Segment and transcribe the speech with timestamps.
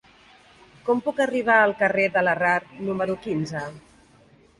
[0.85, 3.63] Com puc arribar al carrer de Larrard número quinze?